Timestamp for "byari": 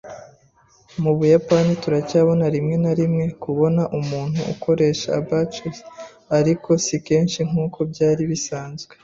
7.91-8.23